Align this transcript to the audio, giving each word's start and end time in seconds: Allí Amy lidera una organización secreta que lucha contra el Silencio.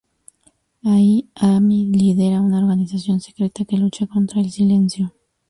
Allí 0.83 1.29
Amy 1.35 1.85
lidera 1.91 2.41
una 2.41 2.57
organización 2.57 3.19
secreta 3.19 3.65
que 3.65 3.77
lucha 3.77 4.07
contra 4.07 4.41
el 4.41 4.49
Silencio. 4.51 5.13